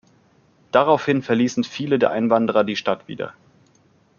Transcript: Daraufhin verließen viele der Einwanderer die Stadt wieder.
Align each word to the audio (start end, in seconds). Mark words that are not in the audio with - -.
Daraufhin 0.71 1.21
verließen 1.21 1.63
viele 1.63 1.99
der 1.99 2.09
Einwanderer 2.09 2.63
die 2.63 2.75
Stadt 2.75 3.07
wieder. 3.07 3.35